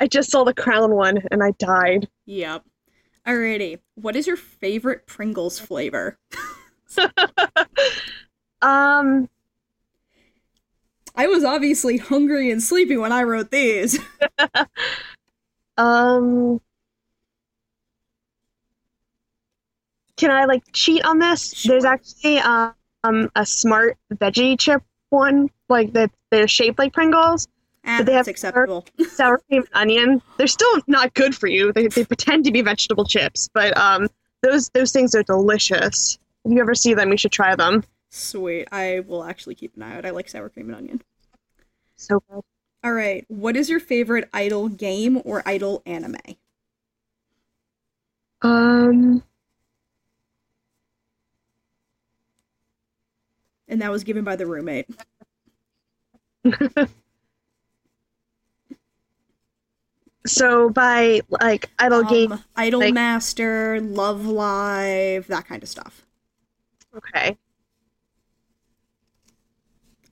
[0.00, 2.08] I just saw the crown one and I died.
[2.26, 2.64] Yep.
[3.26, 3.78] Alrighty.
[3.94, 6.18] What is your favorite Pringles flavor?
[8.62, 9.28] Um,
[11.14, 13.98] I was obviously hungry and sleepy when I wrote these.
[15.76, 16.60] um,
[20.16, 21.54] can I like cheat on this?
[21.54, 21.72] Sure.
[21.72, 22.74] There's actually um
[23.34, 27.48] a smart veggie chip one, like that they're shaped like Pringles,
[27.84, 28.84] But they that's have- acceptable.
[29.08, 30.22] sour cream and onion.
[30.36, 31.72] They're still not good for you.
[31.72, 34.08] They they pretend to be vegetable chips, but um
[34.42, 36.18] those those things are delicious.
[36.44, 37.84] If you ever see them, you should try them.
[38.10, 38.68] Sweet.
[38.72, 40.04] I will actually keep an eye out.
[40.06, 41.02] I like sour cream and onion.
[41.96, 42.42] So good.
[42.82, 43.24] All right.
[43.28, 46.16] What is your favorite idol game or idol anime?
[48.42, 49.22] Um,
[53.68, 54.88] And that was given by the roommate.
[60.26, 66.06] so by like idol game, Um, Idol like- Master, Love Live, that kind of stuff.
[66.96, 67.36] okay.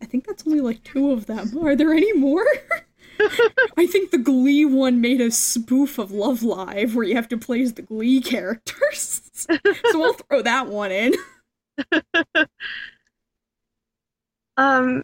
[0.00, 1.58] I think that's only like two of them.
[1.60, 2.46] Are there any more?
[3.76, 7.36] I think the Glee one made a spoof of Love Live where you have to
[7.36, 9.28] play as the Glee characters.
[9.34, 9.58] so
[9.94, 11.14] we'll throw that one in.
[14.56, 15.02] Um,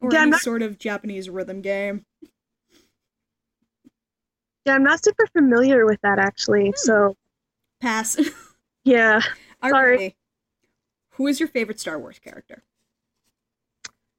[0.00, 2.04] Or Yeah, any not- sort of Japanese rhythm game.
[4.64, 6.72] Yeah, I'm not super familiar with that actually.
[6.76, 7.16] So
[7.80, 8.18] Pass.
[8.84, 9.20] yeah,
[9.66, 9.98] Sorry.
[9.98, 10.14] Alrighty.
[11.12, 12.62] Who is your favorite Star Wars character?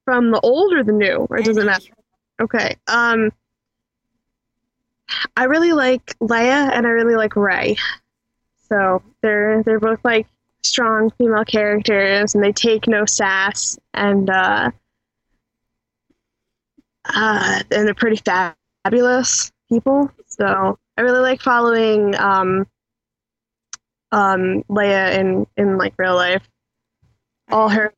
[0.06, 1.68] from the old or the new, or does it Any.
[1.68, 1.94] matter?
[2.42, 2.76] Okay.
[2.88, 3.32] Um,
[5.36, 7.78] I really like Leia and I really like Rey.
[8.70, 10.28] So they're they're both like
[10.64, 14.72] strong female characters and they take no sass and uh,
[17.06, 18.22] uh, and they're pretty
[18.84, 20.12] fabulous people.
[20.28, 22.68] So I really like following um,
[24.12, 26.48] um, Leia in in like real life.
[27.52, 27.94] All her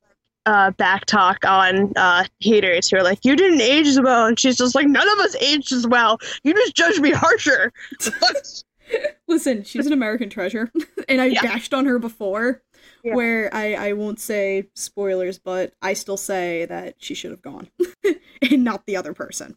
[0.46, 4.40] uh, back talk on uh, haters who are like, "You didn't age as well," and
[4.40, 6.18] she's just like, "None of us aged as well.
[6.44, 7.72] You just judged me harsher."
[9.28, 10.72] Listen, she's an American treasure,
[11.10, 11.42] and I Yeah.
[11.42, 12.62] bashed on her before.
[13.04, 13.16] Yeah.
[13.16, 17.70] Where I, I won't say spoilers, but I still say that she should have gone,
[18.52, 19.56] and not the other person.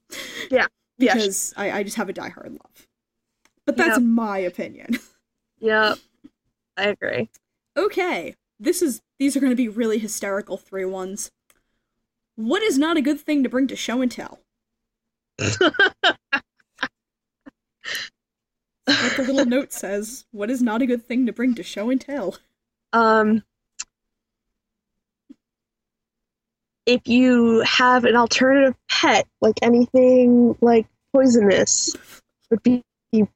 [0.51, 0.67] Yeah.
[0.99, 1.15] Yeah.
[1.15, 2.87] because I, I just have a diehard love.
[3.65, 4.99] But that's my opinion.
[5.59, 5.97] Yep,
[6.77, 7.31] I agree.
[7.79, 11.31] Okay, this is these are going to be really hysterical three ones.
[12.35, 14.41] What is not a good thing to bring to show and tell?
[18.87, 21.91] Like the little note says, what is not a good thing to bring to show
[21.91, 22.37] and tell?
[22.93, 23.43] Um,
[26.87, 31.95] if you have an alternative pet, like anything like poisonous,
[32.51, 32.83] would be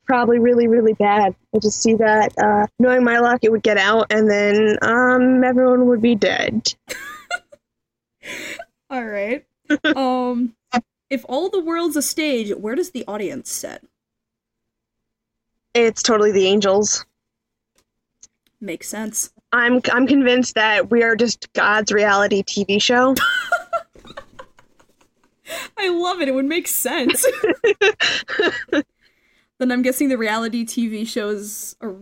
[0.06, 1.34] probably really, really bad.
[1.54, 2.32] I just see that.
[2.38, 6.62] Uh, knowing my luck, it would get out, and then um, everyone would be dead.
[8.90, 9.44] All right.
[9.96, 10.54] um,
[11.08, 13.86] if all the world's a stage, where does the audience sit?
[15.74, 17.06] It's totally the angels.
[18.60, 19.30] Makes sense.
[19.52, 23.14] I'm I'm convinced that we are just God's reality TV show.
[25.76, 26.28] I love it.
[26.28, 27.26] It would make sense.
[29.58, 31.96] then I'm guessing the reality TV shows or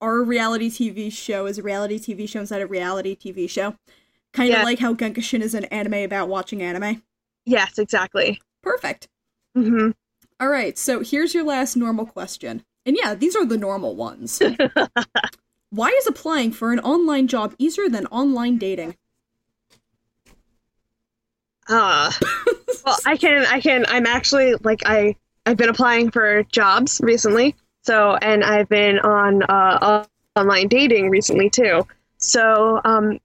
[0.00, 3.74] our reality TV show is a reality TV show inside a reality TV show.
[4.32, 4.64] Kind of Yeah.
[4.64, 7.02] like how Genshiken is an anime about watching anime.
[7.44, 8.40] yes, exactly.
[8.62, 9.08] Perfect.
[9.54, 9.90] hmm
[10.38, 12.64] All right, so here's your last normal question.
[12.86, 14.40] And yeah, these are the normal ones.
[15.70, 18.96] Why is applying for an online job easier than online dating?
[21.68, 22.10] Uh,
[22.84, 25.14] well, I can, I can, I'm actually like I,
[25.46, 27.54] I've been applying for jobs recently.
[27.82, 30.04] So, and I've been on uh,
[30.36, 31.86] online dating recently too.
[32.18, 33.20] So, um,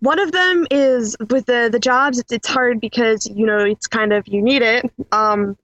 [0.00, 2.18] one of them is with the the jobs.
[2.18, 4.90] It's, it's hard because you know it's kind of you need it.
[5.12, 5.56] Um,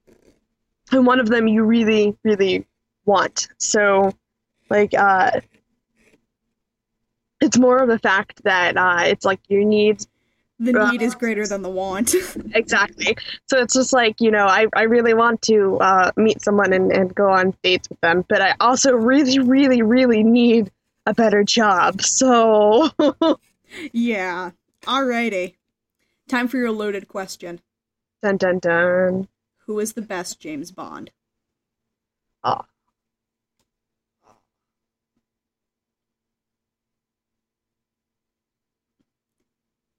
[0.91, 2.65] and one of them you really, really
[3.05, 3.49] want.
[3.59, 4.13] So,
[4.69, 5.41] like, uh,
[7.41, 10.05] it's more of the fact that uh, it's like you need
[10.59, 12.13] The Uh, need is greater than the want.
[12.53, 13.17] exactly
[13.49, 16.91] so it's just like you know i, I really want to uh, meet someone and,
[16.91, 20.71] and go on dates with them but i also really really really need
[21.07, 22.89] a better job so
[23.91, 24.51] yeah.
[24.85, 25.55] Alrighty.
[26.27, 27.59] Time for your loaded question.
[28.21, 29.27] dun dun dun
[29.65, 31.11] Who is the best James Bond?
[32.43, 32.61] oh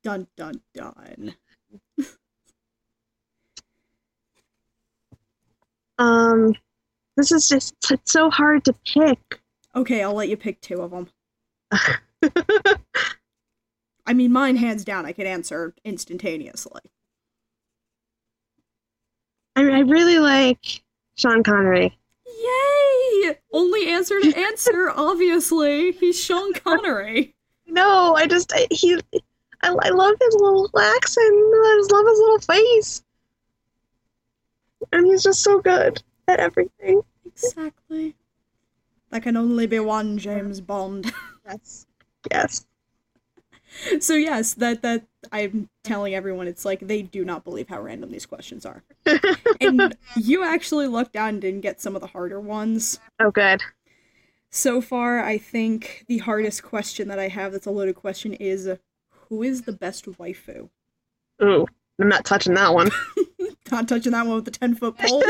[0.03, 1.35] Dun dun dun.
[5.99, 6.55] um
[7.17, 9.43] this is just it's so hard to pick
[9.75, 11.09] Okay, I'll let you pick two of them.
[14.07, 16.83] I mean, mine hands down, I could answer instantaneously.
[19.57, 20.83] I, I really like
[21.15, 21.97] sean connery
[22.27, 23.39] Yay!
[23.53, 25.93] Only answer to answer, obviously.
[25.93, 27.35] He's Sean Connery.
[27.67, 29.01] no i just I, he
[29.63, 33.03] I, I love his little accent i just love his little face
[34.93, 37.03] and he's just so good at everything
[37.35, 38.15] Exactly.
[39.11, 41.13] That can only be one James Bond.
[41.45, 41.87] Yes.
[42.31, 42.67] Yes.
[43.99, 48.13] So yes, that that I'm telling everyone it's like they do not believe how random
[48.13, 48.85] these questions are.
[49.61, 53.01] and you actually lucked out and didn't get some of the harder ones.
[53.19, 53.61] Oh, good.
[54.51, 58.69] So far, I think the hardest question that I have that's a loaded question is
[59.33, 60.69] who is the best waifu?
[61.43, 61.67] Ooh,
[61.99, 62.91] I'm not touching that one.
[63.71, 65.23] Not touching that one with the 10 foot pole.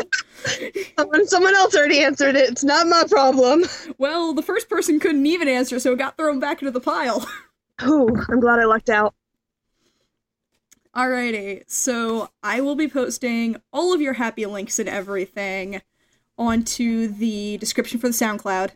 [0.98, 2.50] someone, someone else already answered it.
[2.50, 3.62] It's not my problem.
[3.98, 7.24] well, the first person couldn't even answer, so it got thrown back into the pile.
[7.84, 9.14] Ooh, I'm glad I lucked out.
[10.96, 15.80] Alrighty, so I will be posting all of your happy links and everything
[16.36, 18.70] onto the description for the SoundCloud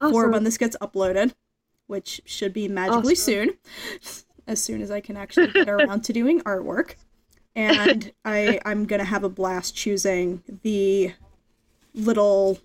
[0.00, 1.34] for when this gets uploaded,
[1.88, 3.16] which should be magically Awesome.
[3.16, 3.50] soon,
[4.48, 6.94] as soon as I can actually get around to doing artwork.
[7.54, 11.12] And I I'm gonna have a blast choosing the
[11.94, 12.58] little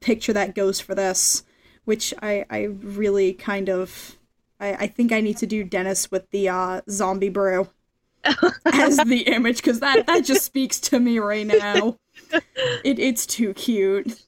[0.00, 1.42] picture that goes for this,
[1.84, 4.16] which I I really kind of
[4.60, 7.68] I, I think I need to do Dennis with the uh, zombie brew
[8.66, 11.96] as the image because that that just speaks to me right now.
[12.84, 14.26] It it's too cute.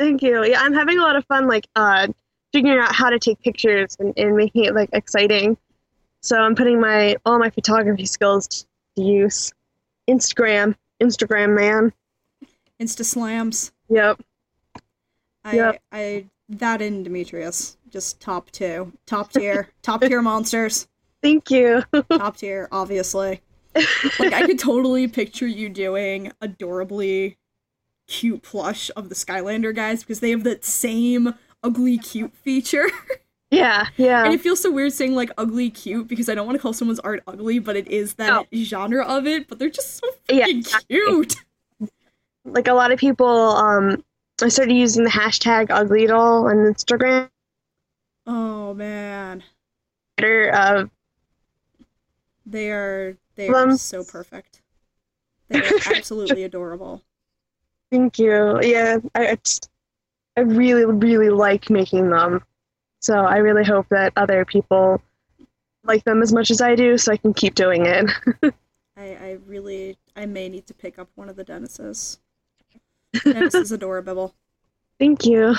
[0.00, 0.42] Thank you.
[0.46, 2.08] Yeah, I'm having a lot of fun, like, uh,
[2.54, 5.58] figuring out how to take pictures and, and making it, like, exciting.
[6.20, 8.46] So I'm putting my all my photography skills
[8.96, 9.52] to use.
[10.08, 10.74] Instagram.
[11.02, 11.92] Instagram man.
[12.80, 13.72] Insta slams.
[13.88, 14.20] Yep.
[15.44, 15.82] I Yep.
[15.92, 20.88] I that and Demetrius just top two, top tier, top tier monsters,
[21.22, 21.82] Thank you.
[22.10, 23.40] top tier, obviously.
[24.18, 27.38] Like I could totally picture you doing adorably
[28.08, 32.86] cute plush of the Skylander guys because they have that same ugly cute feature.
[33.50, 34.24] Yeah, yeah.
[34.24, 36.72] And it feels so weird saying like ugly cute because I don't want to call
[36.72, 39.48] someone's art ugly, but it is that genre of it.
[39.48, 40.86] But they're just so Yeah, freaking exactly.
[41.06, 41.36] cute.
[42.44, 44.02] like a lot of people um
[44.42, 47.28] I started using the hashtag ugly doll on Instagram
[48.26, 49.44] Oh man,
[50.52, 50.90] of
[52.44, 54.60] they are they are Um, so perfect.
[55.48, 57.04] They are absolutely adorable.
[57.90, 58.60] thank you.
[58.62, 59.68] Yeah, I I, just,
[60.36, 62.42] I really really like making them.
[63.00, 65.02] So I really hope that other people
[65.84, 68.10] like them as much as I do so I can keep doing it.
[68.96, 72.18] I I really I may need to pick up one of the Dennises.
[73.24, 74.34] Dennis is adorable.
[74.98, 75.56] Thank you.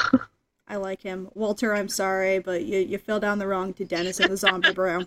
[0.67, 1.29] I like him.
[1.33, 4.73] Walter, I'm sorry, but you you fell down the wrong to Dennis and the zombie
[4.73, 5.05] bro.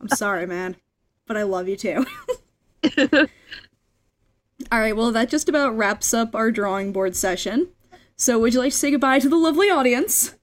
[0.00, 0.76] I'm sorry, man.
[1.26, 2.04] But I love you too.
[4.72, 7.68] All right, well, that just about wraps up our drawing board session.
[8.16, 10.34] So, would you like to say goodbye to the lovely audience?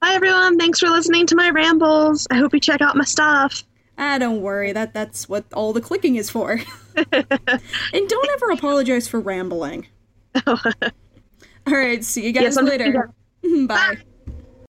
[0.00, 0.58] Bye everyone.
[0.58, 2.26] Thanks for listening to my rambles.
[2.30, 3.64] I hope you check out my stuff.
[3.98, 4.72] Ah, don't worry.
[4.72, 6.52] That that's what all the clicking is for.
[6.96, 9.86] and don't ever apologize for rambling.
[10.46, 13.12] All right, see you guys Yes, later.
[13.66, 13.96] Bye.